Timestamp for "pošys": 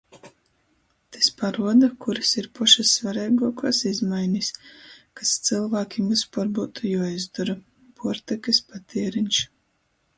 2.61-2.95